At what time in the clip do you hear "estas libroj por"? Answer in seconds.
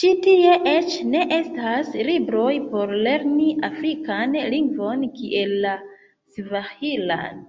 1.36-2.94